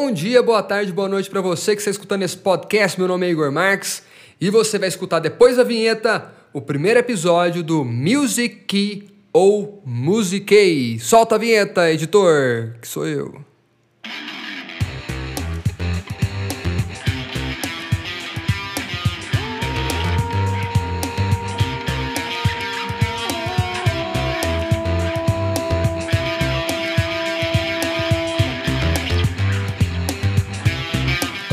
[0.00, 2.96] Bom dia, boa tarde, boa noite para você que está escutando esse podcast.
[2.96, 4.04] Meu nome é Igor Marques
[4.40, 11.00] e você vai escutar depois da vinheta o primeiro episódio do Music Key ou Musiquei.
[11.00, 13.47] Solta a vinheta, editor, que sou eu.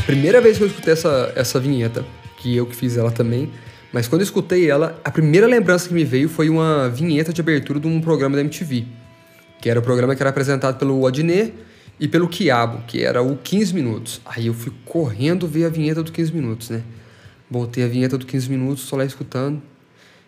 [0.06, 2.04] Primeira vez que eu escutei essa, essa vinheta,
[2.38, 3.50] que eu que fiz ela também,
[3.92, 7.40] mas quando eu escutei ela, a primeira lembrança que me veio foi uma vinheta de
[7.40, 8.86] abertura de um programa da MTV,
[9.60, 11.52] que era o programa que era apresentado pelo Adnet
[11.98, 14.20] e pelo Quiabo, que era o 15 Minutos.
[14.24, 16.82] Aí eu fui correndo ver a vinheta do 15 Minutos, né?
[17.50, 19.60] Botei a vinheta do 15 Minutos, tô lá escutando.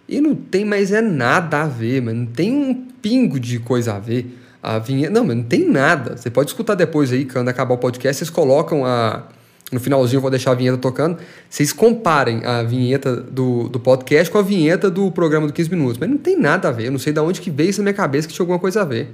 [0.09, 2.21] E não tem mais é nada a ver, mano.
[2.21, 4.39] Não tem um pingo de coisa a ver.
[4.61, 5.13] A vinheta.
[5.13, 6.17] Não, mas não tem nada.
[6.17, 9.29] Você pode escutar depois aí, quando acabar o podcast, vocês colocam a
[9.71, 11.19] no finalzinho eu vou deixar a vinheta tocando.
[11.49, 15.99] Vocês comparem a vinheta do, do podcast com a vinheta do programa do 15 minutos.
[15.99, 16.87] Mas não tem nada a ver.
[16.87, 18.81] Eu não sei de onde que veio isso na minha cabeça que tinha alguma coisa
[18.81, 19.09] a ver.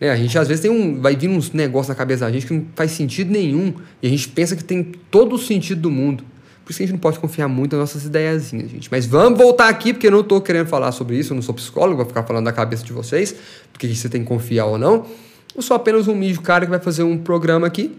[0.00, 0.10] Né?
[0.10, 1.00] A gente às vezes tem um.
[1.00, 3.74] Vai vir uns negócios na cabeça da gente que não faz sentido nenhum.
[4.02, 6.24] E a gente pensa que tem todo o sentido do mundo.
[6.64, 8.88] Por isso que a gente não pode confiar muito nas nossas ideiazinhas, gente.
[8.90, 11.32] Mas vamos voltar aqui, porque eu não estou querendo falar sobre isso.
[11.32, 13.34] Eu não sou psicólogo, vou ficar falando da cabeça de vocês,
[13.72, 15.06] do que você tem que confiar ou não.
[15.54, 17.94] Eu sou apenas um mídio cara que vai fazer um programa aqui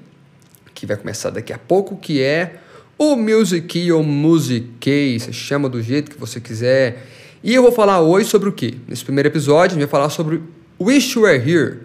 [0.80, 2.56] que vai começar daqui a pouco, que é
[2.98, 7.06] o Music ou Musiquei, você chama do jeito que você quiser.
[7.44, 8.76] E eu vou falar hoje sobre o quê?
[8.88, 10.42] Nesse primeiro episódio, a gente vai falar sobre
[10.80, 11.80] Wish You Were Here,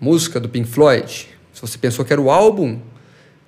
[0.00, 1.28] música do Pink Floyd.
[1.52, 2.78] Se você pensou que era o álbum,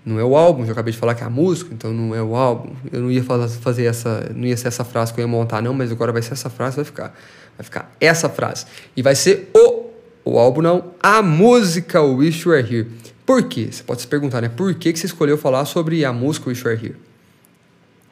[0.05, 2.23] não é o álbum, já acabei de falar que é a música, então não é
[2.23, 2.75] o álbum.
[2.93, 5.73] Eu não ia fazer essa, não ia ser essa frase que eu ia montar não,
[5.73, 7.19] mas agora vai ser essa frase, vai ficar.
[7.57, 8.67] Vai ficar essa frase.
[8.97, 9.85] E vai ser o
[10.25, 12.91] o álbum não, a música Wish You Were Here.
[13.27, 13.69] Por quê?
[13.71, 14.49] Você pode se perguntar, né?
[14.49, 16.97] Por que, que você escolheu falar sobre a música Wish Were Here?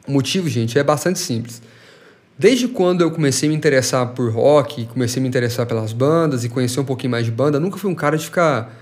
[0.07, 1.61] O motivo, gente, é bastante simples.
[2.37, 6.43] Desde quando eu comecei a me interessar por rock, comecei a me interessar pelas bandas
[6.43, 8.73] e conhecer um pouquinho mais de banda, nunca fui um cara de ficar,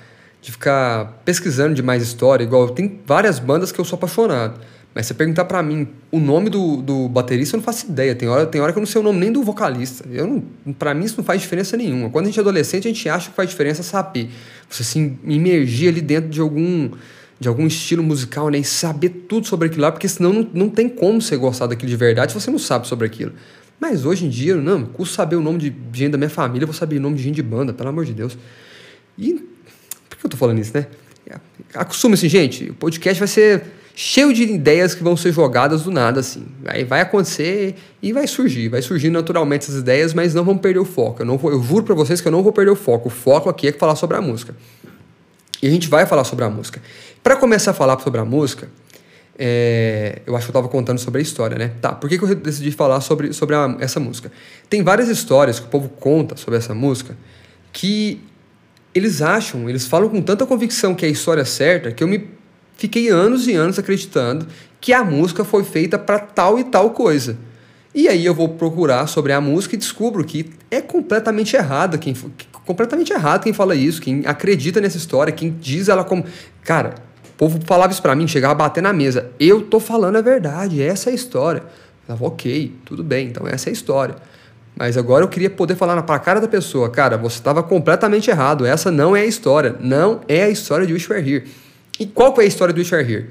[0.42, 2.44] de ficar pesquisando de mais história.
[2.44, 4.60] Igual tem várias bandas que eu sou apaixonado.
[4.94, 8.14] Mas você perguntar para mim o nome do, do baterista, eu não faço ideia.
[8.14, 10.06] Tem hora, tem hora que eu não sei o nome nem do vocalista.
[10.12, 12.10] Eu não, para mim isso não faz diferença nenhuma.
[12.10, 14.30] Quando a gente é adolescente, a gente acha que faz diferença saber.
[14.70, 16.92] Você se imergir ali dentro de algum
[17.40, 18.60] de algum estilo musical, né?
[18.60, 21.90] E saber tudo sobre aquilo lá, porque senão não, não tem como você gostar daquilo
[21.90, 23.34] de verdade se você não sabe sobre aquilo.
[23.80, 26.68] Mas hoje em dia, não, custa saber o nome de gente da minha família, eu
[26.68, 28.38] vou saber o nome de gente de banda, pelo amor de Deus.
[29.18, 29.44] E
[30.08, 30.86] por que eu tô falando isso, né?
[31.74, 33.64] Acostume-se, gente, o podcast vai ser
[34.04, 36.48] cheio de ideias que vão ser jogadas do nada, assim.
[36.66, 40.80] Aí vai acontecer e vai surgir, vai surgir naturalmente essas ideias, mas não vamos perder
[40.80, 41.22] o foco.
[41.22, 43.10] Eu, não vou, eu juro para vocês que eu não vou perder o foco.
[43.10, 44.56] O foco aqui é falar sobre a música.
[45.62, 46.82] E a gente vai falar sobre a música.
[47.22, 48.68] Para começar a falar sobre a música,
[49.38, 51.72] é, eu acho que eu estava contando sobre a história, né?
[51.80, 54.32] Tá, por que, que eu decidi falar sobre, sobre a, essa música?
[54.68, 57.16] Tem várias histórias que o povo conta sobre essa música
[57.72, 58.20] que
[58.96, 62.41] eles acham, eles falam com tanta convicção que é a história certa que eu me
[62.76, 64.48] fiquei anos e anos acreditando
[64.80, 67.38] que a música foi feita para tal e tal coisa.
[67.94, 72.16] E aí eu vou procurar sobre a música e descubro que é completamente errado quem
[72.66, 76.24] completamente errado quem fala isso, quem acredita nessa história, quem diz ela como,
[76.64, 76.96] cara,
[77.26, 79.32] o povo falava isso para mim, chegava a bater na mesa.
[79.40, 81.60] Eu tô falando a verdade, essa é a história.
[81.60, 84.16] Eu falava, OK, tudo bem, então essa é a história.
[84.76, 88.66] Mas agora eu queria poder falar na cara da pessoa, cara, você estava completamente errado,
[88.66, 91.46] essa não é a história, não é a história de Wish Were Here.
[92.02, 93.28] E qual é a história do Wish Were Here?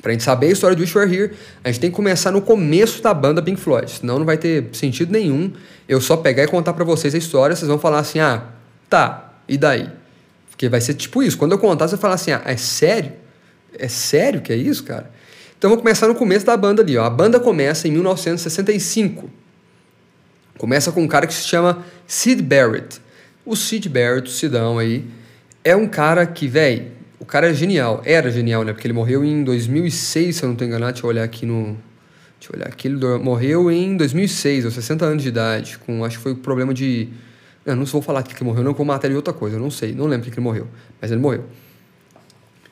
[0.00, 2.40] Pra gente saber a história do Wish Were Here, a gente tem que começar no
[2.40, 5.52] começo da banda Pink Floyd, senão não vai ter sentido nenhum
[5.86, 8.44] eu só pegar e contar para vocês a história, vocês vão falar assim, ah,
[8.88, 9.90] tá, e daí?
[10.48, 13.12] Porque vai ser tipo isso, quando eu contar, você vai falar assim, ah, é sério?
[13.78, 15.10] É sério que é isso, cara?
[15.58, 17.04] Então vamos começar no começo da banda ali, ó.
[17.04, 19.28] A banda começa em 1965.
[20.56, 22.98] Começa com um cara que se chama Sid Barrett.
[23.44, 25.04] O Sid Barrett, o Sidão aí,
[25.62, 28.02] é um cara que, velho, o cara é genial.
[28.04, 28.72] Era genial, né?
[28.72, 30.92] Porque ele morreu em 2006, se eu não estou enganado.
[30.92, 31.76] Deixa eu olhar aqui no.
[32.38, 32.88] Deixa eu olhar aqui.
[32.88, 35.78] Ele morreu em 2006, aos 60 anos de idade.
[35.78, 37.08] Com, acho que foi problema de.
[37.64, 39.56] Eu não vou falar que ele morreu, não, com matéria de outra coisa.
[39.56, 40.66] Eu não sei, não lembro que ele morreu.
[40.98, 41.44] Mas ele morreu.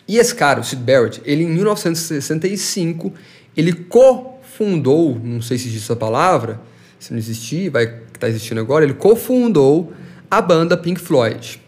[0.09, 3.13] E esse cara, o Sid Barrett, ele em 1965,
[3.55, 6.59] ele cofundou, não sei se existe essa palavra,
[6.99, 9.93] se não existir, vai estar tá existindo agora, ele cofundou
[10.31, 11.61] a banda Pink Floyd.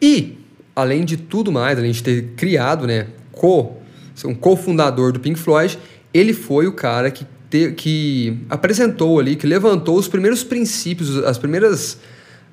[0.00, 0.39] E
[0.74, 3.76] além de tudo mais, além de ter criado, né, co,
[4.24, 5.78] um cofundador do Pink Floyd,
[6.12, 11.38] ele foi o cara que, te, que apresentou ali, que levantou os primeiros princípios, as
[11.38, 11.98] primeiras,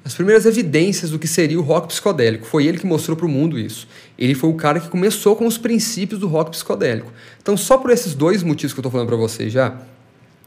[0.06, 2.46] as primeiras evidências do que seria o rock psicodélico.
[2.46, 3.88] Foi ele que mostrou para o mundo isso.
[4.18, 7.12] Ele foi o cara que começou com os princípios do rock psicodélico.
[7.42, 9.78] Então, só por esses dois motivos que eu estou falando para vocês já,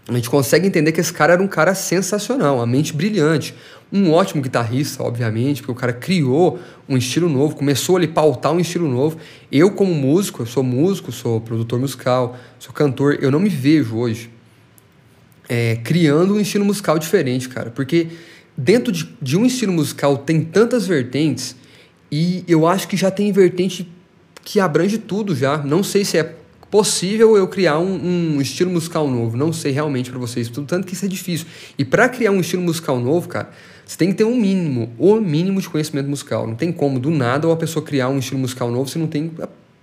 [0.08, 3.54] a gente consegue entender que esse cara era um cara sensacional, uma mente brilhante,
[3.92, 6.58] um ótimo guitarrista, obviamente, porque o cara criou
[6.88, 9.16] um estilo novo, começou a pautar um estilo novo.
[9.50, 13.96] Eu, como músico, eu sou músico, sou produtor musical, sou cantor, eu não me vejo
[13.96, 14.30] hoje
[15.50, 18.06] é, criando um estilo musical diferente, cara, porque
[18.56, 21.56] dentro de, de um estilo musical tem tantas vertentes
[22.10, 23.90] e eu acho que já tem vertente
[24.44, 25.58] que abrange tudo já.
[25.58, 26.36] Não sei se é
[26.70, 29.36] possível eu criar um, um estilo musical novo.
[29.36, 31.46] Não sei realmente para vocês, tanto que isso é difícil.
[31.76, 33.50] E para criar um estilo musical novo, cara,
[33.90, 36.46] você tem que ter um mínimo, o mínimo de conhecimento musical.
[36.46, 39.32] Não tem como do nada uma pessoa criar um estilo musical novo se não tem,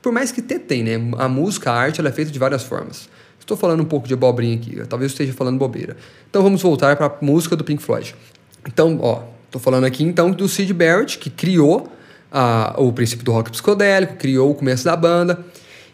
[0.01, 0.94] por mais que ter tem, né?
[1.18, 3.09] A música, a arte, ela é feita de várias formas.
[3.38, 5.98] Estou falando um pouco de abobrinha aqui, talvez eu esteja falando bobeira.
[6.30, 8.15] Então vamos voltar para a música do Pink Floyd.
[8.65, 11.92] Então, ó, tô falando aqui então do Sid Barrett, que criou
[12.31, 15.38] a, o princípio do rock psicodélico, criou o começo da banda.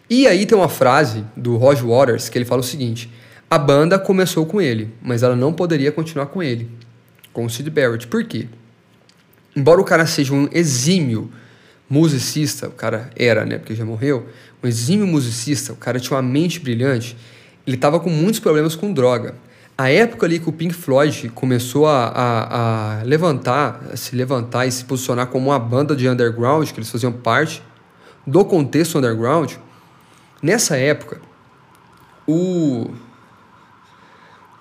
[0.08, 3.10] E aí tem uma frase do Roger Waters que ele fala o seguinte:
[3.50, 6.70] a banda começou com ele, mas ela não poderia continuar com ele,
[7.34, 8.06] com o Sid Barrett.
[8.06, 8.48] Por quê?
[9.54, 11.30] Embora o cara seja um exímio
[11.90, 14.26] musicista, o cara era, né, porque já morreu,
[14.62, 17.16] um exímio musicista, o cara tinha uma mente brilhante,
[17.66, 19.34] ele estava com muitos problemas com droga.
[19.76, 24.66] A época ali que o Pink Floyd começou a, a, a, levantar, a se levantar
[24.66, 27.62] e se posicionar como uma banda de underground, que eles faziam parte
[28.26, 29.52] do contexto underground,
[30.40, 31.20] nessa época,
[32.26, 32.90] o,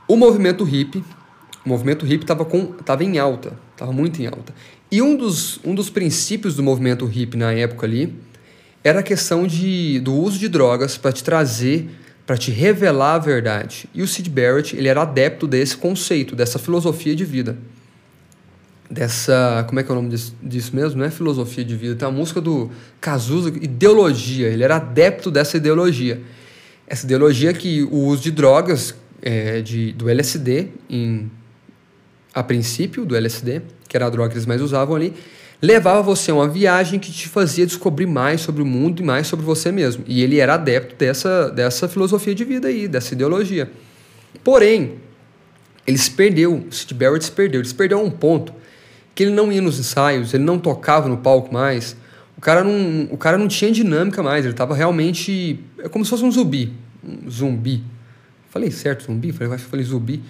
[0.08, 1.04] o movimento hippie,
[1.66, 2.46] o movimento hippie estava
[2.86, 4.54] tava em alta, estava muito em alta.
[4.92, 8.14] E um dos, um dos princípios do movimento hippie na época ali
[8.84, 11.90] era a questão de, do uso de drogas para te trazer
[12.26, 13.88] para te revelar a verdade.
[13.94, 17.58] E o Sid Barrett, ele era adepto desse conceito, dessa filosofia de vida.
[18.90, 21.00] Dessa, como é que é o nome disso, disso mesmo?
[21.00, 22.70] Não é filosofia de vida, tem uma música do
[23.02, 24.48] Cazuza, ideologia.
[24.48, 26.22] Ele era adepto dessa ideologia.
[26.88, 31.30] Essa ideologia que o uso de drogas, é, de, do LSD, em,
[32.34, 35.14] a princípio do LSD, que era a droga que eles mais usavam ali,
[35.62, 39.28] levava você a uma viagem que te fazia descobrir mais sobre o mundo e mais
[39.28, 40.04] sobre você mesmo.
[40.08, 43.72] E ele era adepto dessa, dessa filosofia de vida aí, dessa ideologia.
[44.44, 44.96] Porém,
[45.86, 47.62] ele se perdeu, Sid Barrett se perdeu.
[47.62, 48.54] Ele se perdeu a um ponto
[49.14, 51.96] que ele não ia nos ensaios, ele não tocava no palco mais.
[52.38, 55.60] O cara não, o cara não tinha dinâmica mais, ele estava realmente.
[55.80, 56.74] É como se fosse um zumbi.
[57.04, 57.84] Um zumbi.
[58.50, 59.32] Falei certo, zumbi?
[59.32, 60.22] Falei, falei zumbi.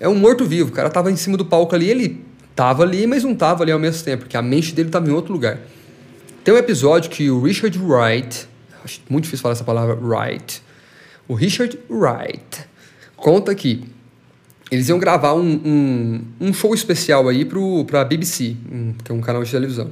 [0.00, 0.70] É um morto-vivo.
[0.70, 2.24] O cara estava em cima do palco ali, ele
[2.56, 5.12] tava ali, mas não tava ali ao mesmo tempo, porque a mente dele tava em
[5.12, 5.58] outro lugar.
[6.42, 8.48] Tem um episódio que o Richard Wright,
[8.82, 10.62] acho muito difícil falar essa palavra Wright,
[11.28, 12.66] o Richard Wright
[13.14, 13.84] conta que
[14.70, 18.56] eles iam gravar um, um, um show especial aí pro, pra BBC,
[19.04, 19.90] que é um canal de televisão.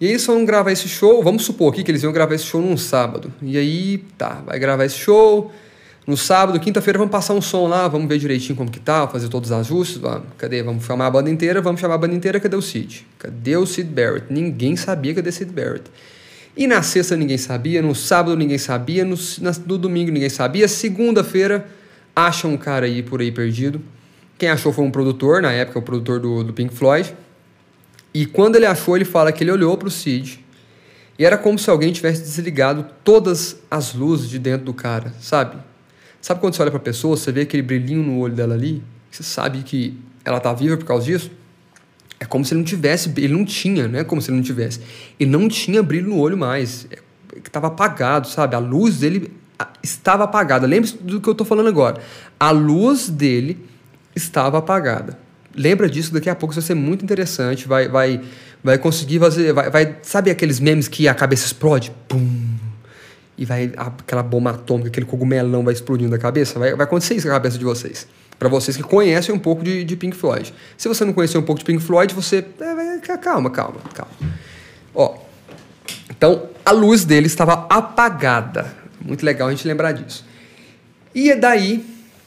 [0.00, 2.44] E aí eles foram gravar esse show, vamos supor aqui que eles iam gravar esse
[2.44, 3.32] show num sábado.
[3.42, 5.52] E aí, tá, vai gravar esse show,
[6.06, 9.28] no sábado, quinta-feira, vamos passar um som lá, vamos ver direitinho como que tá, fazer
[9.28, 9.98] todos os ajustes.
[9.98, 10.28] Vamos.
[10.38, 10.62] Cadê?
[10.62, 13.06] Vamos chamar a banda inteira, vamos chamar a banda inteira, cadê o Sid?
[13.18, 14.26] Cadê o Sid Barrett?
[14.30, 15.84] Ninguém sabia cadê o Sid Barrett.
[16.56, 19.16] E na sexta ninguém sabia, no sábado ninguém sabia, no,
[19.66, 21.68] no domingo ninguém sabia, segunda-feira
[22.14, 23.80] acha um cara aí por aí perdido.
[24.36, 27.14] Quem achou foi um produtor, na época o produtor do, do Pink Floyd.
[28.12, 30.44] E quando ele achou, ele fala que ele olhou para o Sid
[31.18, 35.69] e era como se alguém tivesse desligado todas as luzes de dentro do cara, sabe?
[36.20, 38.82] Sabe quando você olha para a pessoa, você vê aquele brilhinho no olho dela ali?
[39.10, 41.30] Você sabe que ela está viva por causa disso?
[42.18, 44.04] É como se ele não tivesse, ele não tinha, né?
[44.04, 44.80] Como se ele não tivesse.
[45.18, 46.86] Ele não tinha brilho no olho mais.
[46.90, 46.98] É,
[47.44, 48.54] estava apagado, sabe?
[48.54, 49.32] A luz dele
[49.82, 50.66] estava apagada.
[50.66, 52.00] Lembre-se do que eu estou falando agora.
[52.38, 53.66] A luz dele
[54.14, 55.18] estava apagada.
[55.56, 57.66] Lembra disso, daqui a pouco isso vai ser muito interessante.
[57.66, 58.20] Vai, vai,
[58.62, 59.52] vai conseguir fazer.
[59.54, 61.90] Vai, vai, sabe aqueles memes que a cabeça explode?
[62.06, 62.39] Pum!
[63.40, 67.26] E vai aquela bomba atômica, aquele cogumelão vai explodindo da cabeça, vai, vai acontecer isso
[67.26, 68.06] com a cabeça de vocês.
[68.38, 70.52] Para vocês que conhecem um pouco de, de, Pink Floyd.
[70.76, 72.44] Se você não conhecer um pouco de Pink Floyd, você.
[72.60, 74.12] É, calma, calma, calma.
[74.94, 75.16] Ó.
[76.10, 78.74] Então, a luz dele estava apagada.
[79.00, 80.24] Muito legal a gente lembrar disso.
[81.14, 81.84] E daí,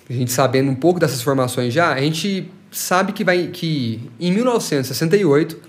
[0.10, 4.32] a gente sabendo um pouco dessas informações já, a gente sabe que vai que em
[4.32, 5.60] 1968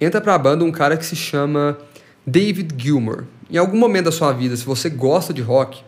[0.00, 1.76] entra para a banda um cara que se chama
[2.24, 3.24] David Gilmour.
[3.52, 5.82] Em algum momento da sua vida, se você gosta de rock,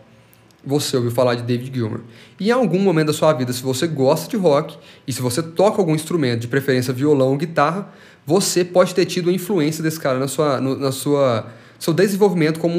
[0.63, 2.01] você ouviu falar de David Gilmour.
[2.39, 5.41] E em algum momento da sua vida, se você gosta de rock e se você
[5.41, 7.91] toca algum instrumento, de preferência violão ou guitarra,
[8.25, 11.47] você pode ter tido a influência desse cara na sua, no, na sua
[11.79, 12.77] seu desenvolvimento como,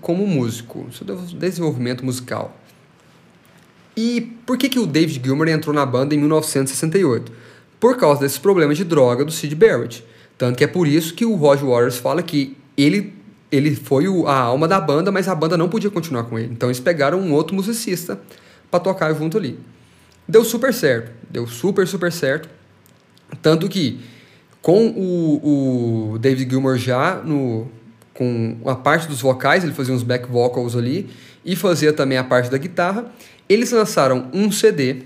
[0.00, 1.06] como músico, seu
[1.36, 2.56] desenvolvimento musical.
[3.96, 7.50] E por que, que o David Gilmour entrou na banda em 1968?
[7.80, 10.04] por causa desses problemas de droga do Sid Barrett.
[10.36, 13.14] Tanto que é por isso que o Roger Waters fala que ele,
[13.50, 16.52] ele foi o, a alma da banda, mas a banda não podia continuar com ele.
[16.52, 18.20] Então eles pegaram um outro musicista
[18.70, 19.58] para tocar junto ali.
[20.26, 22.48] Deu super certo, deu super, super certo.
[23.42, 24.00] Tanto que
[24.62, 27.68] com o, o David Gilmour já no,
[28.14, 31.08] com a parte dos vocais, ele fazia uns back vocals ali
[31.44, 33.10] e fazia também a parte da guitarra.
[33.48, 35.02] Eles lançaram um CD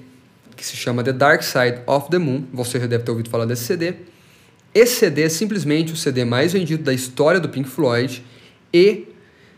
[0.57, 2.45] que se chama The Dark Side of the Moon.
[2.53, 3.95] Você já deve ter ouvido falar desse CD.
[4.75, 8.25] Esse CD é simplesmente o CD mais vendido da história do Pink Floyd
[8.75, 9.07] e,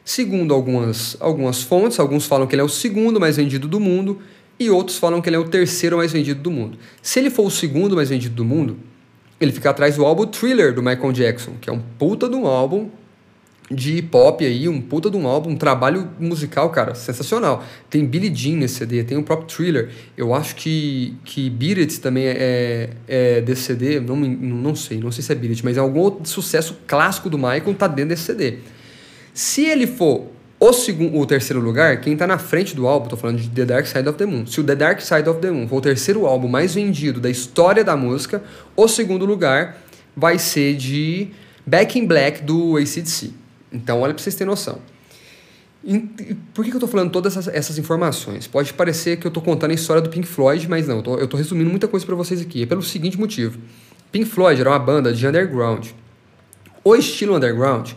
[0.04, 4.20] segundo algumas, algumas fontes, alguns falam que ele é o segundo mais vendido do mundo
[4.60, 6.76] e outros falam que ele é o terceiro mais vendido do mundo.
[7.00, 8.76] Se ele for o segundo mais vendido do mundo,
[9.40, 12.46] ele fica atrás do álbum Thriller do Michael Jackson, que é um puta de um
[12.46, 12.90] álbum
[13.70, 17.64] de pop aí, um puta de um álbum, um trabalho musical, cara, sensacional.
[17.90, 19.90] Tem Billie Jean nesse CD, tem o próprio Thriller.
[20.16, 25.10] Eu acho que, que Beat It também é, é desse CD, não, não sei, não
[25.10, 28.10] sei se é Beat It, mas é algum outro sucesso clássico do Michael tá dentro
[28.10, 28.58] desse CD.
[29.36, 30.28] Se ele for
[30.58, 33.66] o, segundo, o terceiro lugar, quem tá na frente do álbum, tô falando de The
[33.66, 34.46] Dark Side of the Moon.
[34.46, 37.28] Se o The Dark Side of the Moon for o terceiro álbum mais vendido da
[37.28, 38.42] história da música,
[38.74, 39.76] o segundo lugar
[40.16, 41.28] vai ser de
[41.66, 43.34] Back in Black do ACDC.
[43.70, 44.78] Então, olha para vocês terem noção.
[46.54, 48.46] Por que, eu estou falando todas essas, essas, informações?
[48.46, 51.36] Pode parecer que eu estou contando a história do Pink Floyd, mas não, eu estou
[51.36, 52.62] resumindo muita coisa para vocês aqui.
[52.62, 53.58] É pelo seguinte motivo:
[54.10, 55.88] Pink Floyd era uma banda de underground.
[56.82, 57.90] O estilo underground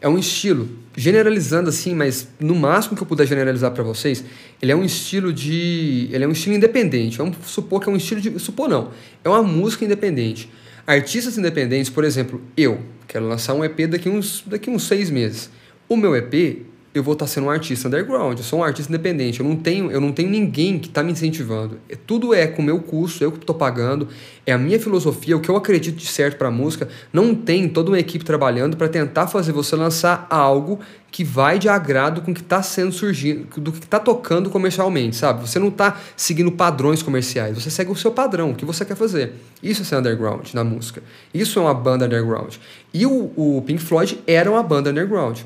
[0.00, 4.24] é um estilo, generalizando assim, mas no máximo que eu puder generalizar para vocês,
[4.62, 6.08] ele é um estilo de.
[6.12, 7.18] Ele é um estilo independente.
[7.18, 8.38] Vamos supor que é um estilo de.
[8.38, 8.90] Supor não.
[9.22, 10.50] É uma música independente.
[10.86, 15.50] Artistas independentes, por exemplo, eu quero lançar um EP daqui uns, daqui uns seis meses.
[15.88, 19.40] O meu EP, eu vou estar sendo um artista underground, eu sou um artista independente,
[19.40, 21.76] eu não tenho, eu não tenho ninguém que está me incentivando.
[21.88, 24.06] É, tudo é com o meu custo, eu que estou pagando,
[24.46, 26.88] é a minha filosofia, o que eu acredito de certo para a música.
[27.12, 30.78] Não tem toda uma equipe trabalhando para tentar fazer você lançar algo
[31.10, 35.16] que vai de agrado com o que está sendo surgindo, do que está tocando comercialmente,
[35.16, 35.48] sabe?
[35.48, 38.96] Você não está seguindo padrões comerciais, você segue o seu padrão, o que você quer
[38.96, 39.32] fazer.
[39.60, 41.02] Isso é ser underground na música.
[41.32, 42.54] Isso é uma banda underground.
[42.92, 45.40] E o, o Pink Floyd era uma banda underground.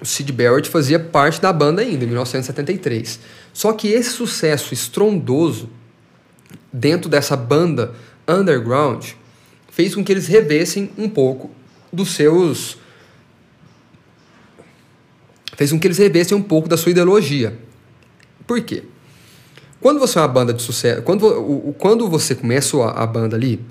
[0.00, 3.20] o Sid Barrett fazia parte da banda ainda, em 1973.
[3.52, 5.68] Só que esse sucesso estrondoso
[6.72, 7.94] dentro dessa banda
[8.26, 9.12] underground
[9.70, 11.50] fez com que eles revessem um pouco
[11.92, 12.78] dos seus.
[15.56, 17.56] fez com que eles revessem um pouco da sua ideologia.
[18.46, 18.84] Por quê?
[19.80, 23.64] Quando você é uma banda de sucesso, quando, quando você começa a, a banda ali,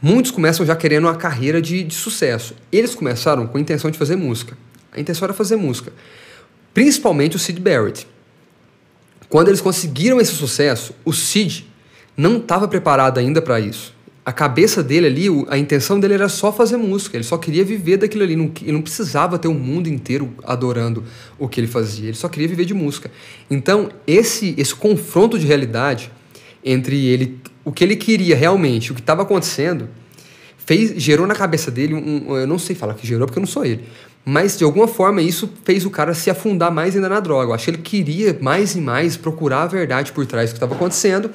[0.00, 2.54] muitos começam já querendo uma carreira de, de sucesso.
[2.70, 4.56] Eles começaram com a intenção de fazer música.
[4.92, 5.92] A intenção era fazer música.
[6.74, 8.06] Principalmente o Sid Barrett.
[9.28, 11.66] Quando eles conseguiram esse sucesso, o Sid
[12.16, 13.94] não estava preparado ainda para isso.
[14.28, 17.96] A cabeça dele ali, a intenção dele era só fazer música, ele só queria viver
[17.96, 21.02] daquilo ali, ele não precisava ter o um mundo inteiro adorando
[21.38, 23.10] o que ele fazia, ele só queria viver de música.
[23.50, 26.12] Então, esse, esse confronto de realidade
[26.62, 29.88] entre ele, o que ele queria realmente, o que estava acontecendo,
[30.58, 33.48] fez, gerou na cabeça dele um, eu não sei falar que gerou porque eu não
[33.48, 33.82] sou ele,
[34.26, 37.48] mas de alguma forma isso fez o cara se afundar mais ainda na droga.
[37.48, 40.56] Eu acho que ele queria mais e mais procurar a verdade por trás do que
[40.58, 41.30] estava acontecendo.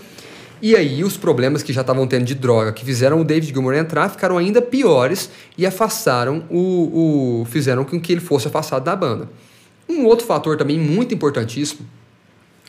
[0.63, 3.73] E aí os problemas que já estavam tendo de droga, que fizeram o David Gilmour
[3.73, 8.95] entrar, ficaram ainda piores e afastaram o, o fizeram com que ele fosse afastado da
[8.95, 9.29] banda.
[9.89, 11.85] Um outro fator também muito importantíssimo,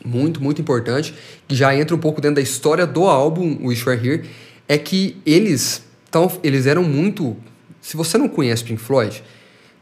[0.03, 1.15] muito, muito importante,
[1.47, 4.29] que já entra um pouco dentro da história do álbum Wish Were Here,
[4.67, 7.37] é que eles, tão, eles eram muito...
[7.79, 9.23] Se você não conhece Pink Floyd,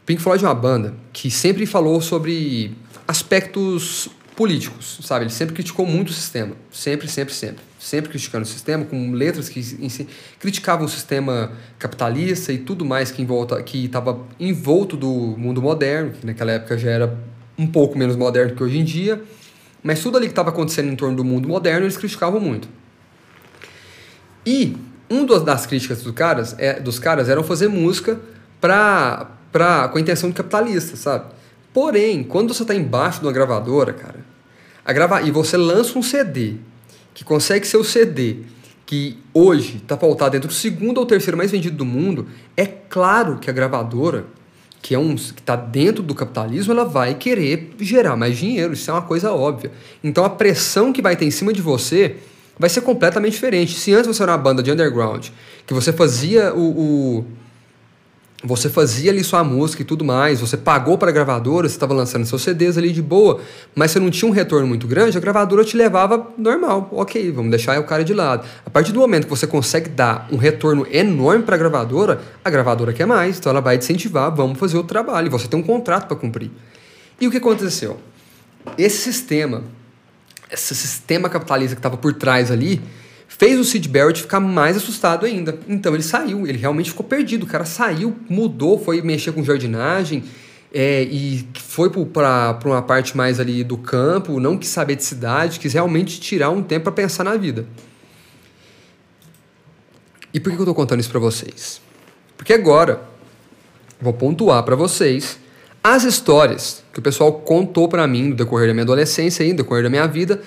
[0.06, 2.76] Pink Floyd é uma banda que sempre falou sobre
[3.08, 5.24] aspectos políticos, sabe?
[5.24, 9.48] Ele sempre criticou muito o sistema, sempre, sempre, sempre, sempre criticando o sistema com letras
[9.48, 9.62] que
[10.38, 16.12] criticavam o sistema capitalista e tudo mais que envolta, que estava envolto do mundo moderno,
[16.12, 17.16] que naquela época já era
[17.56, 19.22] um pouco menos moderno que hoje em dia,
[19.82, 22.68] mas tudo ali que estava acontecendo em torno do mundo moderno eles criticavam muito.
[24.44, 24.76] E
[25.08, 28.20] uma das críticas dos caras, é, dos caras eram fazer música
[28.60, 31.26] para pra, com a intenção de capitalista, sabe?
[31.74, 34.20] Porém, quando você está embaixo de uma gravadora, cara,
[34.84, 36.54] a grava e você lança um CD
[37.12, 38.36] que consegue ser o CD
[38.86, 43.38] que hoje está pautado entre o segundo ou terceiro mais vendido do mundo, é claro
[43.38, 44.26] que a gravadora,
[44.80, 48.74] que é um que está dentro do capitalismo, ela vai querer gerar mais dinheiro.
[48.74, 49.72] Isso é uma coisa óbvia.
[50.02, 52.18] Então a pressão que vai ter em cima de você
[52.56, 53.74] vai ser completamente diferente.
[53.74, 55.26] Se antes você era uma banda de underground,
[55.66, 57.24] que você fazia o, o
[58.44, 61.94] você fazia ali sua música e tudo mais, você pagou para a gravadora, você estava
[61.94, 63.40] lançando seus CDs ali de boa,
[63.74, 67.50] mas você não tinha um retorno muito grande, a gravadora te levava normal, ok, vamos
[67.50, 68.46] deixar o cara de lado.
[68.66, 72.50] A partir do momento que você consegue dar um retorno enorme para a gravadora, a
[72.50, 76.06] gravadora quer mais, então ela vai incentivar, vamos fazer o trabalho, você tem um contrato
[76.06, 76.50] para cumprir.
[77.18, 77.98] E o que aconteceu?
[78.76, 79.64] Esse sistema,
[80.50, 82.82] esse sistema capitalista que estava por trás ali,
[83.38, 85.58] fez o Sid Barrett ficar mais assustado ainda.
[85.68, 87.44] Então ele saiu, ele realmente ficou perdido.
[87.44, 90.24] O cara saiu, mudou, foi mexer com jardinagem
[90.72, 95.60] é, e foi para uma parte mais ali do campo, não quis saber de cidade,
[95.60, 97.64] quis realmente tirar um tempo para pensar na vida.
[100.32, 101.80] E por que eu estou contando isso para vocês?
[102.36, 103.02] Porque agora
[104.00, 105.38] vou pontuar para vocês
[105.82, 109.58] as histórias que o pessoal contou para mim no decorrer da minha adolescência e no
[109.58, 110.42] decorrer da minha vida,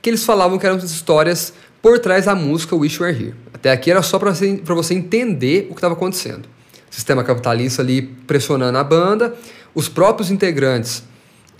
[0.00, 1.52] que eles falavam que eram histórias
[1.82, 3.34] por trás da música Wish You Were Here.
[3.52, 6.48] Até aqui era só para você, você entender o que estava acontecendo.
[6.88, 9.34] Sistema capitalista ali pressionando a banda,
[9.74, 11.02] os próprios integrantes.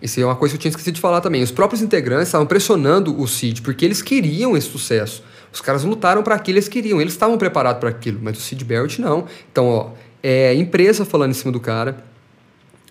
[0.00, 1.42] Isso é uma coisa que eu tinha esquecido de falar também.
[1.42, 5.24] Os próprios integrantes estavam pressionando o Cid porque eles queriam esse sucesso.
[5.52, 8.64] Os caras lutaram para aquilo, eles queriam, eles estavam preparados para aquilo, mas o Sid
[8.64, 9.26] Barrett não.
[9.50, 9.90] Então, ó,
[10.22, 12.02] é empresa falando em cima do cara,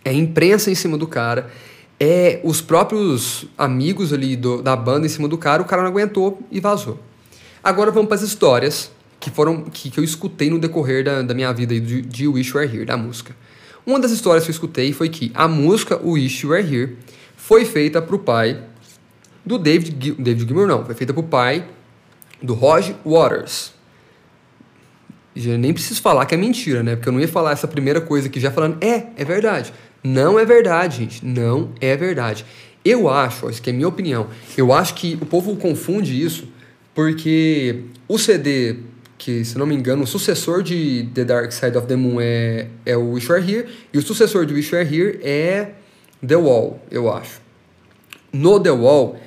[0.06, 1.50] é imprensa em cima do cara,
[2.00, 5.90] é os próprios amigos ali do, da banda em cima do cara, o cara não
[5.90, 7.00] aguentou e vazou.
[7.64, 11.34] Agora vamos para as histórias que foram que, que eu escutei no decorrer da, da
[11.34, 13.36] minha vida de, de Wish You Were Here, da música.
[13.86, 16.98] Uma das histórias que eu escutei foi que a música Wish You Were Here
[17.36, 18.64] foi feita para o pai
[19.46, 21.68] do David, David Gilmour, não, foi feita para o pai
[22.42, 23.74] do Roger Waters.
[25.36, 26.96] Já nem preciso falar que é mentira, né?
[26.96, 29.72] Porque eu não ia falar essa primeira coisa aqui já falando, é, é verdade.
[30.04, 31.26] Não é verdade, gente.
[31.26, 32.44] Não é verdade.
[32.84, 36.48] Eu acho, isso aqui é minha opinião, eu acho que o povo confunde isso
[36.94, 38.78] porque o CD,
[39.18, 42.68] que se não me engano, o sucessor de The Dark Side of the Moon é,
[42.86, 45.72] é o Wish Are Here, e o sucessor de Wish Are Here é
[46.26, 47.42] The Wall, eu acho.
[48.34, 49.18] No The Wall,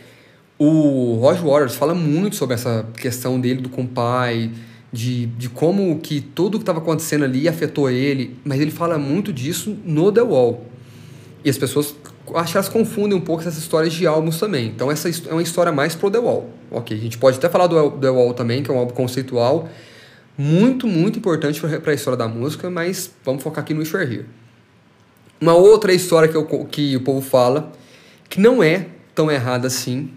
[0.59, 4.51] o Roger Waters fala muito sobre essa questão dele do compai,
[4.93, 9.33] de, de como que tudo que estava acontecendo ali afetou ele, mas ele fala muito
[9.33, 10.65] disso no The Wall.
[11.45, 11.95] E as pessoas
[12.35, 14.69] acho que elas confundem um pouco essas histórias de álbuns também.
[14.69, 16.49] Então essa é uma história mais pro The Wall.
[16.75, 19.69] Ok, a gente pode até falar do The Wall também, que é um álbum conceitual
[20.37, 24.27] muito, muito importante para a história da música, mas vamos focar aqui no Wish Here.
[25.41, 27.73] Uma outra história que, eu, que o povo fala,
[28.29, 30.11] que não é tão errada assim,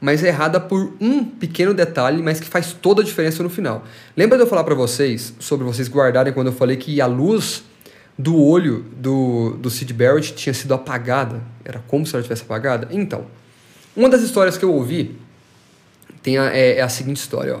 [0.00, 3.84] mas é errada por um pequeno detalhe, mas que faz toda a diferença no final.
[4.16, 7.64] Lembra de eu falar para vocês, sobre vocês guardarem quando eu falei que a luz
[8.18, 11.42] do olho do, do Sid Barrett tinha sido apagada.
[11.64, 12.88] Era como se ela tivesse apagada.
[12.90, 13.26] Então,
[13.96, 15.16] uma das histórias que eu ouvi
[16.24, 17.56] tem a, é, é, a seguinte história.
[17.56, 17.60] Ó.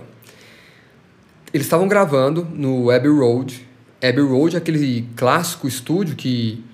[1.52, 3.64] Eles estavam gravando no Abbey Road.
[4.02, 6.64] Abbey Road é aquele clássico estúdio que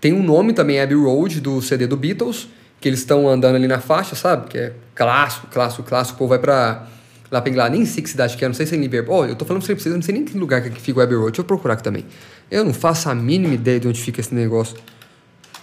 [0.00, 2.48] tem um nome também, Abbey Road, do CD do Beatles,
[2.80, 4.48] que eles estão andando ali na faixa, sabe?
[4.48, 6.16] Que é clássico, clássico, clássico.
[6.16, 6.88] O povo vai pra
[7.30, 9.14] lá pra Inglaterra, nem sei que cidade que é, não sei se é em Liverpool.
[9.14, 11.16] Oh, eu tô falando pra vocês, não sei nem que lugar que fica o Abbey
[11.16, 11.32] Road.
[11.32, 12.06] Deixa eu procurar aqui também.
[12.50, 14.76] Eu não faço a mínima ideia de onde fica esse negócio.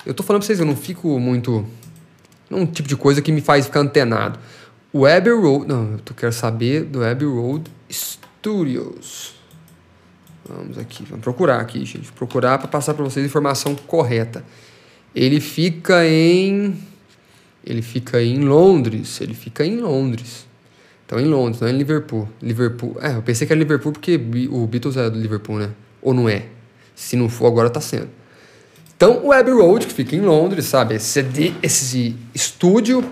[0.05, 1.65] Eu tô falando pra vocês, eu não fico muito.
[2.49, 4.37] É um tipo de coisa que me faz ficar antenado.
[4.93, 5.67] O Abbey Road.
[5.67, 9.35] Não, eu quero saber do Abbey Road Studios.
[10.47, 12.11] Vamos aqui, vamos procurar aqui, gente.
[12.11, 14.43] Procurar para passar para vocês a informação correta.
[15.15, 16.77] Ele fica em.
[17.65, 19.21] Ele fica em Londres.
[19.21, 20.45] Ele fica em Londres.
[21.05, 22.27] Então em Londres, não é em Liverpool.
[22.41, 22.97] Liverpool.
[23.01, 24.15] É, eu pensei que era Liverpool porque
[24.49, 25.69] o Beatles é do Liverpool, né?
[26.01, 26.47] Ou não é?
[26.95, 28.09] Se não for, agora tá sendo.
[28.95, 30.95] Então, o Abbey Road, que fica em Londres, sabe?
[30.95, 31.25] Esse,
[31.61, 33.03] esse estúdio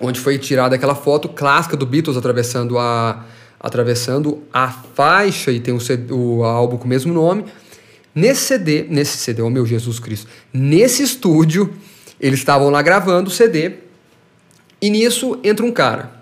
[0.00, 3.24] onde foi tirada aquela foto clássica do Beatles atravessando a,
[3.58, 7.44] atravessando a faixa e tem o, CD, o álbum com o mesmo nome.
[8.14, 11.72] Nesse CD, nesse CD, oh meu Jesus Cristo, nesse estúdio,
[12.20, 13.74] eles estavam lá gravando o CD
[14.80, 16.18] e nisso entra um cara.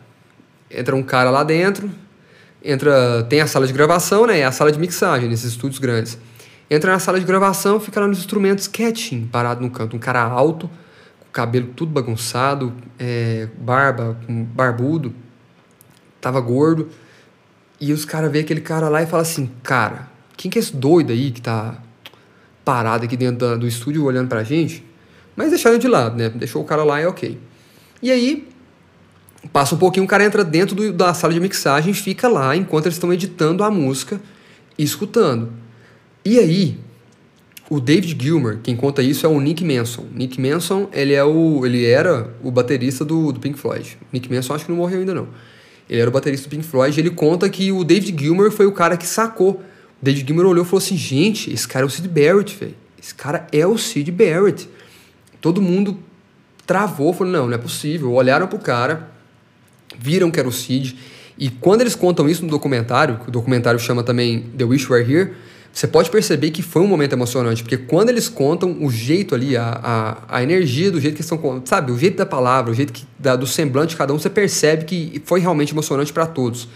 [0.70, 1.90] Entra um cara lá dentro,
[2.62, 4.40] entra, tem a sala de gravação, né?
[4.40, 6.18] É a sala de mixagem nesses estúdios grandes.
[6.68, 9.94] Entra na sala de gravação, fica lá nos instrumentos quietinho, parado no canto.
[9.94, 10.68] Um cara alto,
[11.37, 15.14] cabelo tudo bagunçado, é, barba, barbudo,
[16.18, 16.88] tava gordo.
[17.79, 20.75] E os caras veem aquele cara lá e falam assim, cara, quem que é esse
[20.75, 21.75] doido aí que tá
[22.64, 24.83] parado aqui dentro da, do estúdio olhando pra gente.
[25.37, 26.31] Mas deixaram de lado, né?
[26.31, 27.38] Deixou o cara lá e ok.
[28.01, 28.49] E aí,
[29.53, 32.87] passa um pouquinho, o cara entra dentro do, da sala de mixagem fica lá enquanto
[32.87, 34.18] eles estão editando a música
[34.79, 35.53] e escutando.
[36.25, 36.81] E aí,
[37.68, 40.07] o David Gilmer, quem conta isso é o Nick Manson.
[40.14, 43.98] Nick Manson, ele, é o, ele era o baterista do, do Pink Floyd.
[44.12, 45.29] Nick Manson acho que não morreu ainda não.
[45.88, 48.72] Ele era o baterista do Pink Floyd ele conta que o David Gilmer foi o
[48.72, 49.62] cara que sacou.
[50.00, 52.74] O David Gilmer olhou e falou assim, gente, esse cara é o Sid Barrett, velho.
[53.00, 54.68] Esse cara é o Sid Barrett.
[55.40, 55.98] Todo mundo
[56.66, 58.12] travou, falou, não, não é possível.
[58.12, 59.11] Olharam pro cara,
[59.98, 60.96] viram que era o Sid.
[61.38, 65.12] E quando eles contam isso no documentário, que o documentário chama também The Wish Were
[65.12, 65.33] Here,
[65.76, 69.58] você pode perceber que foi um momento emocionante, porque quando eles contam o jeito ali,
[69.58, 69.78] a,
[70.28, 73.04] a, a energia do jeito que estão, sabe, o jeito da palavra, o jeito que,
[73.18, 76.66] da, do semblante de cada um, você percebe que foi realmente emocionante para todos.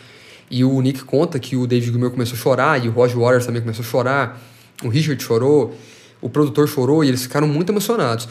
[0.50, 3.46] E o Nick conta que o David Gilmour começou a chorar, e o Roger Waters
[3.46, 4.42] também começou a chorar,
[4.84, 5.74] o Richard chorou,
[6.20, 8.28] o produtor chorou, e eles ficaram muito emocionados.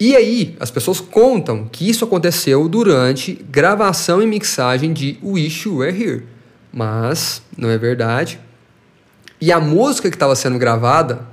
[0.00, 5.76] E aí, as pessoas contam que isso aconteceu durante gravação e mixagem de Wish You
[5.76, 6.22] Were Here.
[6.72, 8.45] Mas não é verdade.
[9.40, 11.26] E a música que estava sendo gravada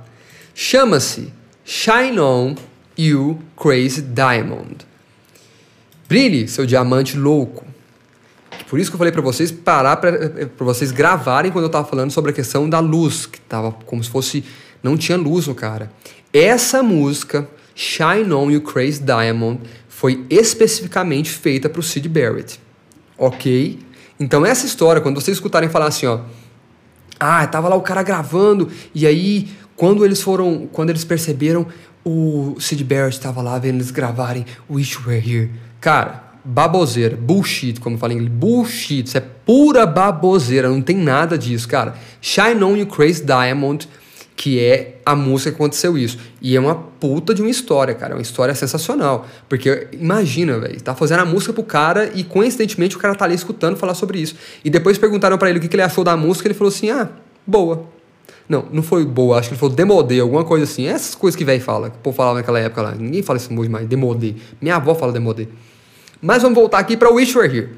[0.54, 1.32] chama-se
[1.64, 2.54] Shine On
[2.98, 4.86] You Crazy Diamond.
[6.08, 7.64] Brilhe, seu diamante louco.
[8.68, 12.10] Por isso que eu falei para vocês parar para vocês gravarem quando eu estava falando
[12.10, 14.44] sobre a questão da luz, que tava como se fosse
[14.82, 15.90] não tinha luz no cara.
[16.32, 22.60] Essa música Shine On You Crazy Diamond foi especificamente feita para o Sid Barrett.
[23.16, 23.78] OK?
[24.20, 26.20] Então essa história, quando vocês escutarem falar assim, ó,
[27.18, 31.66] ah, tava lá o cara gravando, e aí, quando eles foram, quando eles perceberam,
[32.04, 35.50] o Sid Barrett estava lá vendo eles gravarem Wish Were Here.
[35.80, 41.38] Cara, baboseira, bullshit, como fala em inglês, bullshit, isso é pura baboseira, não tem nada
[41.38, 41.94] disso, cara.
[42.20, 43.88] Shine On You Crazy Diamond
[44.36, 46.18] que é a música que aconteceu isso.
[46.40, 48.12] E é uma puta de uma história, cara.
[48.12, 49.26] É uma história sensacional.
[49.48, 53.34] Porque imagina, velho, tá fazendo a música pro cara e coincidentemente o cara tá ali
[53.34, 54.34] escutando falar sobre isso.
[54.64, 56.90] E depois perguntaram para ele o que, que ele achou da música, ele falou assim:
[56.90, 57.08] ah,
[57.46, 57.86] boa.
[58.46, 60.86] Não, não foi boa, acho que ele falou demodê, alguma coisa assim.
[60.86, 62.94] Essas coisas que velho fala, que o povo falava naquela época lá.
[62.94, 64.34] Ninguém fala esse músico mais, demodê.
[64.60, 65.48] Minha avó fala demodê.
[66.20, 67.70] Mas vamos voltar aqui pra Wish Were Here.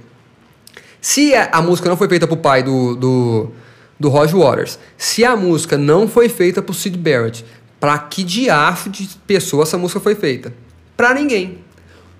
[1.01, 3.51] Se a música não foi feita pro pai do, do
[3.99, 4.79] do Roger Waters.
[4.97, 7.45] Se a música não foi feita por Sid Barrett,
[7.81, 10.53] para que diacho de pessoa essa música foi feita?
[10.97, 11.59] Para ninguém.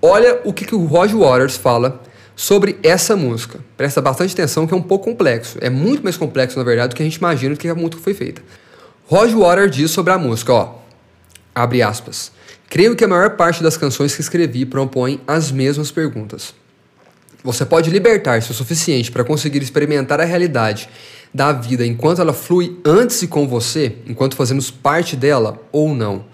[0.01, 2.01] Olha o que, que o Roger Waters fala
[2.35, 3.59] sobre essa música.
[3.75, 5.57] Presta bastante atenção que é um pouco complexo.
[5.59, 8.01] É muito mais complexo, na verdade, do que a gente imagina do que a música
[8.01, 8.41] foi feita.
[9.07, 10.75] Roger Waters diz sobre a música, ó.
[11.55, 12.31] Abre aspas.
[12.69, 16.53] Creio que a maior parte das canções que escrevi propõem as mesmas perguntas.
[17.43, 20.89] Você pode libertar-se o suficiente para conseguir experimentar a realidade
[21.33, 26.25] da vida enquanto ela flui antes e com você, enquanto fazemos parte dela ou não.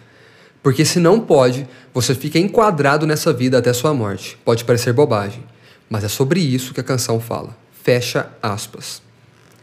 [0.62, 4.38] Porque se não pode, você fica enquadrado nessa vida até sua morte.
[4.46, 5.44] Pode parecer bobagem,
[5.90, 7.56] mas é sobre isso que a canção fala.
[7.84, 9.02] Fecha aspas.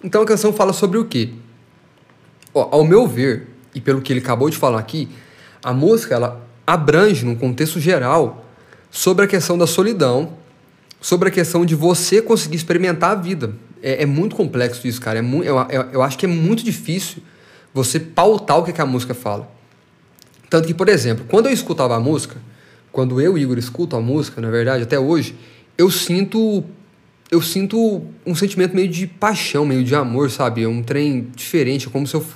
[0.04, 1.30] Então a canção fala sobre o quê?
[2.52, 5.08] Ó, ao meu ver, e pelo que ele acabou de falar aqui,
[5.62, 8.44] a música ela abrange num contexto geral
[8.90, 10.34] sobre a questão da solidão,
[11.00, 15.18] sobre a questão de você conseguir experimentar a vida, é, é muito complexo isso, cara.
[15.18, 17.22] É eu, eu, eu, acho que é muito difícil
[17.72, 19.50] você pautar o que, que a música fala.
[20.48, 22.36] Tanto que, por exemplo, quando eu escutava a música,
[22.90, 25.36] quando eu Igor escuto a música, na verdade, até hoje,
[25.78, 26.64] eu sinto
[27.30, 30.64] eu sinto um sentimento meio de paixão, meio de amor, sabe?
[30.64, 32.26] É um trem diferente, é como se eu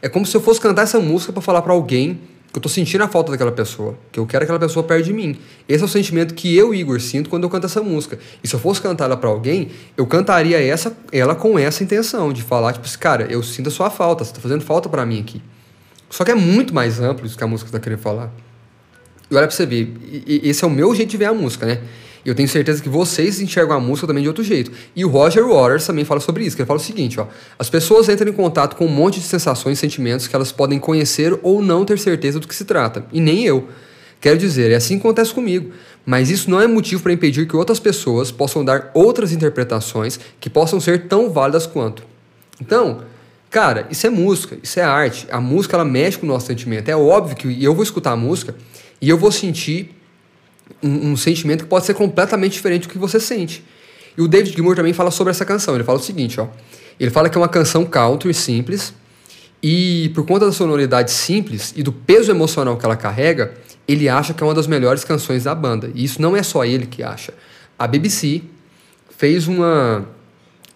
[0.00, 2.20] é como se eu fosse cantar essa música para falar para alguém
[2.58, 5.38] eu tô sentindo a falta daquela pessoa, que eu quero aquela pessoa perto de mim.
[5.68, 8.18] Esse é o sentimento que eu, Igor, sinto quando eu canto essa música.
[8.42, 12.32] E se eu fosse cantar ela para alguém, eu cantaria essa, ela com essa intenção,
[12.32, 15.06] de falar, tipo, assim, cara, eu sinto a sua falta, você tá fazendo falta para
[15.06, 15.40] mim aqui.
[16.10, 18.32] Só que é muito mais amplo isso que a música tá querendo falar.
[19.30, 19.94] E olha pra você ver,
[20.26, 21.80] esse é o meu jeito de ver a música, né?
[22.24, 24.70] Eu tenho certeza que vocês enxergam a música também de outro jeito.
[24.94, 27.26] E o Roger Waters também fala sobre isso, que ele fala o seguinte, ó:
[27.58, 30.78] as pessoas entram em contato com um monte de sensações e sentimentos que elas podem
[30.78, 33.68] conhecer ou não ter certeza do que se trata, e nem eu.
[34.20, 35.70] Quero dizer, é assim que acontece comigo,
[36.04, 40.50] mas isso não é motivo para impedir que outras pessoas possam dar outras interpretações que
[40.50, 42.02] possam ser tão válidas quanto.
[42.60, 43.02] Então,
[43.48, 45.28] cara, isso é música, isso é arte.
[45.30, 46.88] A música ela mexe com o nosso sentimento.
[46.88, 48.56] É óbvio que eu vou escutar a música
[49.00, 49.94] e eu vou sentir
[50.82, 53.64] um, um, sentimento que pode ser completamente diferente do que você sente.
[54.16, 55.74] E o David Gilmour também fala sobre essa canção.
[55.74, 56.48] Ele fala o seguinte, ó.
[56.98, 58.92] Ele fala que é uma canção country simples
[59.62, 63.54] e por conta da sonoridade simples e do peso emocional que ela carrega,
[63.86, 65.90] ele acha que é uma das melhores canções da banda.
[65.94, 67.32] E isso não é só ele que acha.
[67.78, 68.42] A BBC
[69.16, 70.06] fez uma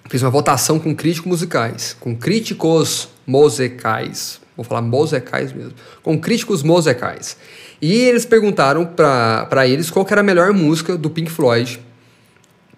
[0.08, 4.40] fez uma votação com críticos musicais, com críticos musicais.
[4.56, 5.72] Vou falar musicais mesmo.
[6.02, 7.36] Com críticos musicais.
[7.82, 11.80] E eles perguntaram para eles qual era a melhor música do Pink Floyd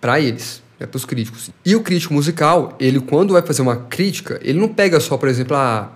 [0.00, 1.50] para eles, né, para os críticos.
[1.62, 5.28] E o crítico musical, ele quando vai fazer uma crítica, ele não pega só, por
[5.28, 5.92] exemplo, a,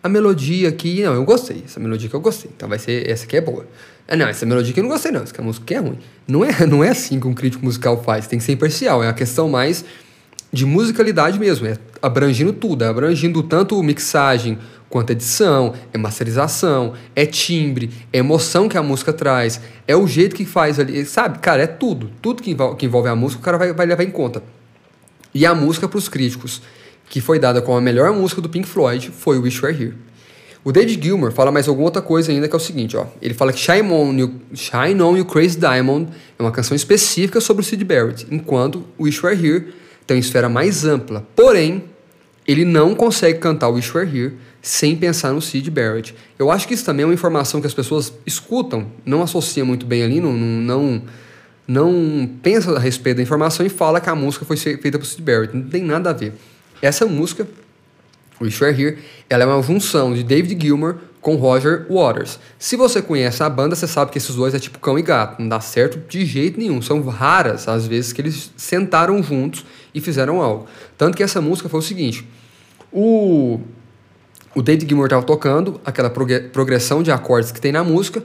[0.00, 3.24] a melodia aqui, não, eu gostei, essa melodia que eu gostei, então vai ser, essa
[3.24, 3.66] aqui é boa.
[4.06, 5.98] Ah, não, essa melodia que eu não gostei não, essa música aqui é ruim.
[6.28, 9.08] Não é, não é assim que um crítico musical faz, tem que ser imparcial, é
[9.08, 9.84] a questão mais
[10.52, 14.56] de musicalidade mesmo, é abrangindo tudo, é abrangindo tanto mixagem,
[14.92, 20.36] quanto edição, é masterização, é timbre, é emoção que a música traz, é o jeito
[20.36, 21.38] que faz ali, sabe?
[21.38, 22.10] Cara, é tudo.
[22.20, 24.42] Tudo que envolve, que envolve a música o cara vai, vai levar em conta.
[25.34, 26.60] E a música para os críticos,
[27.08, 29.94] que foi dada como a melhor música do Pink Floyd, foi Wish Were Here.
[30.62, 33.06] O David Gilmour fala mais alguma outra coisa ainda que é o seguinte, ó.
[33.22, 37.40] Ele fala que Shine On You, Shine On You Crazy Diamond é uma canção específica
[37.40, 39.72] sobre o Sid Barrett, enquanto Wish Were Here
[40.06, 41.26] tem uma esfera mais ampla.
[41.34, 41.82] Porém,
[42.46, 46.14] ele não consegue cantar Wish Were Here sem pensar no Sid Barrett.
[46.38, 49.86] Eu acho que isso também é uma informação que as pessoas escutam, não associam muito
[49.86, 51.02] bem ali, não, não,
[51.66, 55.22] não pensa a respeito da informação e fala que a música foi feita por Sid
[55.22, 55.56] Barrett.
[55.56, 56.32] Não tem nada a ver.
[56.80, 57.46] Essa música,
[58.40, 62.38] Wish Were Here, ela é uma junção de David Gilmour com Roger Waters.
[62.58, 65.40] Se você conhece a banda, você sabe que esses dois é tipo cão e gato,
[65.40, 66.82] não dá certo de jeito nenhum.
[66.82, 70.66] São raras as vezes que eles sentaram juntos e fizeram algo.
[70.98, 72.28] Tanto que essa música foi o seguinte:
[72.92, 73.60] o
[74.54, 78.22] o David Gilmour estava tocando, aquela progressão de acordes que tem na música.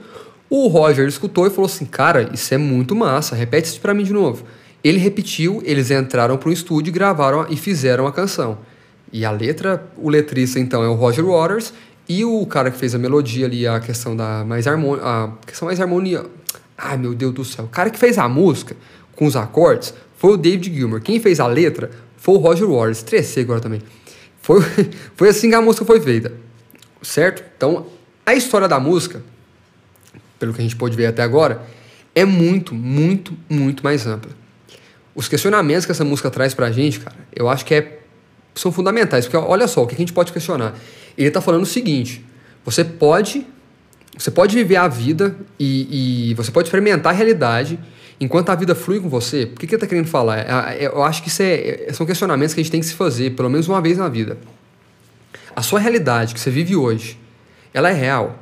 [0.50, 4.04] O Roger escutou e falou assim: Cara, isso é muito massa, repete isso para mim
[4.04, 4.44] de novo.
[4.82, 8.58] Ele repetiu, eles entraram para o estúdio, gravaram e fizeram a canção.
[9.12, 11.72] E a letra, o letrista então é o Roger Waters
[12.08, 15.66] e o cara que fez a melodia ali, a questão da mais harmonia, a questão
[15.66, 16.24] mais harmonia.
[16.76, 17.66] Ai, meu Deus do céu.
[17.66, 18.76] O cara que fez a música
[19.14, 21.00] com os acordes foi o David Gilmour.
[21.00, 22.98] Quem fez a letra foi o Roger Waters.
[22.98, 23.82] Estressei agora também.
[24.40, 24.62] Foi,
[25.14, 26.32] foi assim que a música foi feita,
[27.02, 27.44] certo?
[27.56, 27.86] Então,
[28.24, 29.22] a história da música,
[30.38, 31.62] pelo que a gente pôde ver até agora,
[32.14, 34.30] é muito, muito, muito mais ampla.
[35.14, 38.00] Os questionamentos que essa música traz pra gente, cara, eu acho que é,
[38.54, 40.74] são fundamentais, porque olha só, o que a gente pode questionar.
[41.16, 42.24] Ele tá falando o seguinte,
[42.64, 43.46] você pode,
[44.16, 47.78] você pode viver a vida e, e você pode experimentar a realidade
[48.20, 50.38] enquanto a vida flui com você, o que, que ele está querendo falar?
[50.38, 52.86] É, é, eu acho que isso é, é, são questionamentos que a gente tem que
[52.86, 54.38] se fazer, pelo menos uma vez na vida.
[55.54, 57.18] A sua realidade que você vive hoje,
[57.72, 58.38] ela é real?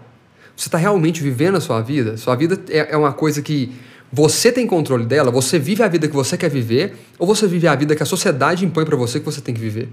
[0.57, 2.17] Você está realmente vivendo a sua vida?
[2.17, 3.75] Sua vida é, é uma coisa que
[4.13, 5.31] você tem controle dela?
[5.31, 6.95] Você vive a vida que você quer viver?
[7.19, 9.61] Ou você vive a vida que a sociedade impõe para você que você tem que
[9.61, 9.89] viver?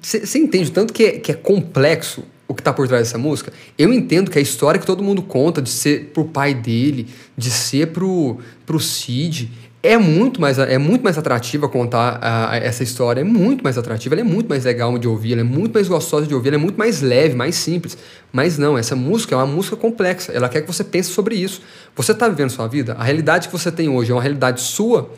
[0.00, 3.52] Você entende tanto que é, que é complexo o que está por trás dessa música.
[3.78, 7.50] Eu entendo que a história que todo mundo conta de ser pro pai dele, de
[7.50, 9.50] ser pro, pro Cid,
[9.82, 14.14] é muito mais, é muito mais atrativa contar uh, essa história, é muito mais atrativa,
[14.14, 16.56] ela é muito mais legal de ouvir, ela é muito mais gostosa de ouvir, ela
[16.56, 17.98] é muito mais leve, mais simples.
[18.32, 21.62] Mas não, essa música é uma música complexa, ela quer que você pense sobre isso.
[21.96, 22.94] Você está vivendo sua vida?
[22.96, 25.10] A realidade que você tem hoje é uma realidade sua,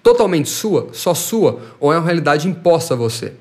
[0.00, 3.32] totalmente sua, só sua, ou é uma realidade imposta a você?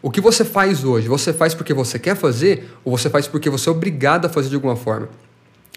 [0.00, 3.50] O que você faz hoje, você faz porque você quer fazer ou você faz porque
[3.50, 5.08] você é obrigado a fazer de alguma forma?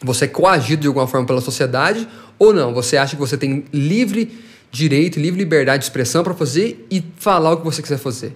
[0.04, 2.08] Você é coagido de alguma forma pela sociedade
[2.38, 2.74] ou não?
[2.74, 4.40] Você acha que você tem livre
[4.72, 8.36] direito, livre liberdade de expressão para fazer e falar o que você quiser fazer?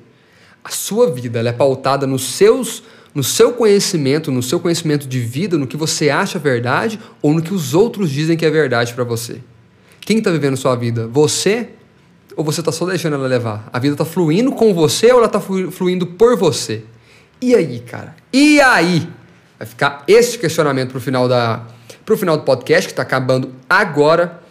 [0.64, 5.58] A sua vida é pautada nos seus, no seu conhecimento, no seu conhecimento de vida,
[5.58, 9.04] no que você acha verdade ou no que os outros dizem que é verdade para
[9.04, 9.40] você.
[10.02, 11.08] Quem está vivendo sua vida?
[11.08, 11.70] Você
[12.36, 13.70] ou você está só deixando ela levar?
[13.72, 16.84] A vida está fluindo com você ou ela está fluindo por você?
[17.42, 18.16] E aí, cara?
[18.32, 19.08] E aí?
[19.64, 21.62] Vai ficar esse questionamento pro final da
[22.18, 24.42] final do podcast que está acabando agora.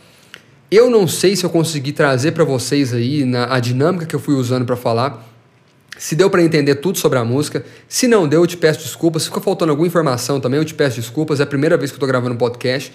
[0.71, 4.19] Eu não sei se eu consegui trazer para vocês aí na a dinâmica que eu
[4.19, 5.23] fui usando para falar.
[5.99, 9.25] Se deu para entender tudo sobre a música, se não deu, eu te peço desculpas.
[9.25, 11.41] Se ficou faltando alguma informação também, eu te peço desculpas.
[11.41, 12.91] É a primeira vez que eu estou gravando um podcast.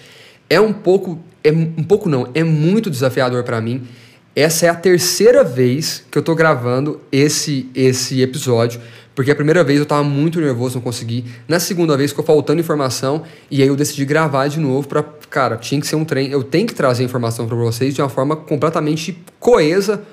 [0.50, 3.88] É um pouco, é um pouco não, é muito desafiador para mim.
[4.36, 8.82] Essa é a terceira vez que eu tô gravando esse esse episódio,
[9.18, 11.26] porque a primeira vez eu tava muito nervoso, não consegui.
[11.48, 15.58] Na segunda vez ficou faltando informação e aí eu decidi gravar de novo para, cara,
[15.58, 18.36] tinha que ser um trem, eu tenho que trazer informação para vocês de uma forma
[18.36, 20.04] completamente coesa,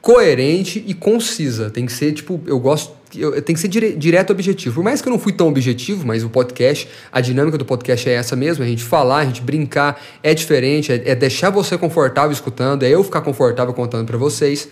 [0.00, 1.70] coerente e concisa.
[1.70, 4.76] Tem que ser tipo, eu gosto eu, tem que ser dire, direto objetivo.
[4.76, 8.08] Por mais que eu não fui tão objetivo, mas o podcast, a dinâmica do podcast
[8.08, 11.76] é essa mesmo, a gente falar, a gente brincar, é diferente, é, é deixar você
[11.76, 14.68] confortável escutando, é eu ficar confortável contando para vocês.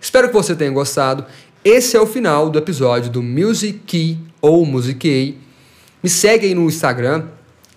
[0.00, 1.26] Espero que você tenha gostado.
[1.62, 5.36] Esse é o final do episódio do Music Key ou Music
[6.02, 7.24] Me segue aí no Instagram,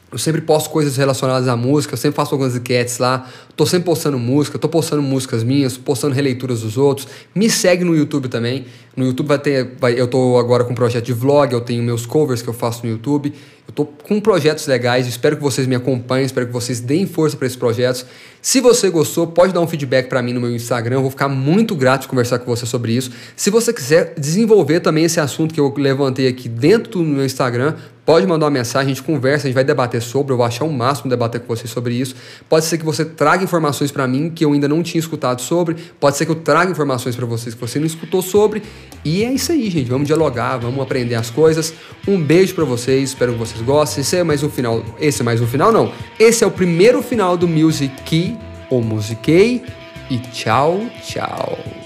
[0.10, 3.84] eu sempre posto coisas relacionadas à música, eu sempre faço algumas enquetes lá, tô sempre
[3.84, 7.10] postando música, tô postando músicas minhas, postando releituras dos outros.
[7.36, 8.66] Me segue no YouTube também.
[8.96, 9.76] No YouTube vai ter.
[9.80, 12.54] Vai, eu tô agora com um projeto de vlog, eu tenho meus covers que eu
[12.54, 13.34] faço no YouTube.
[13.66, 17.38] Eu tô com projetos legais, espero que vocês me acompanhem, espero que vocês deem força
[17.38, 18.06] para esses projetos.
[18.42, 21.30] Se você gostou, pode dar um feedback para mim no meu Instagram, eu vou ficar
[21.30, 23.10] muito grato de conversar com você sobre isso.
[23.38, 27.76] Se você quiser desenvolver também esse assunto que eu levantei aqui dentro do meu Instagram,
[28.06, 30.66] Pode mandar uma mensagem, a gente conversa, a gente vai debater sobre, eu vou achar
[30.66, 32.14] o máximo debater com vocês sobre isso.
[32.50, 35.76] Pode ser que você traga informações para mim que eu ainda não tinha escutado sobre,
[36.02, 38.62] pode ser que eu traga informações para vocês que você não escutou sobre.
[39.06, 39.90] E é isso aí, gente.
[39.90, 41.74] Vamos dialogar, vamos aprender as coisas.
[42.08, 44.02] Um beijo para vocês, espero que vocês gostem.
[44.02, 44.84] Esse é mais um final.
[45.00, 45.92] Esse é mais um final, não.
[46.20, 48.38] Esse é o primeiro final do Music
[48.70, 49.64] ou Musiquei.
[50.10, 51.83] E tchau, tchau.